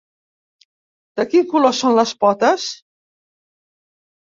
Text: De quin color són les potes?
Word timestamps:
De 1.21 1.25
quin 1.35 1.45
color 1.51 1.77
són 1.81 1.95
les 2.01 2.15
potes? 2.25 2.67